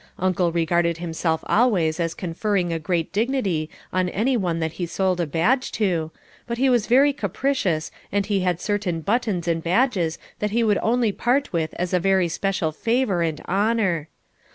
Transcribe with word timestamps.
Uncle 0.17 0.51
regarded 0.51 0.97
himself 0.97 1.43
always 1.45 1.99
as 1.99 2.15
conferring 2.15 2.73
a 2.73 2.79
great 2.79 3.13
dignity 3.13 3.69
on 3.93 4.09
any 4.09 4.35
one 4.35 4.59
that 4.59 4.71
he 4.71 4.87
sold 4.87 5.21
a 5.21 5.27
badge 5.27 5.71
to, 5.71 6.09
but 6.47 6.57
he 6.57 6.71
was 6.71 6.87
very 6.87 7.13
capricious 7.13 7.91
and 8.11 8.25
he 8.25 8.39
had 8.39 8.59
certain 8.59 9.01
buttons 9.01 9.47
and 9.47 9.61
badges 9.63 10.17
that 10.39 10.49
he 10.49 10.63
would 10.63 10.79
only 10.81 11.11
part 11.11 11.53
with 11.53 11.75
as 11.77 11.93
a 11.93 11.99
very 11.99 12.27
special 12.27 12.71
favour 12.71 13.21
and 13.21 13.41
honour. 13.41 14.09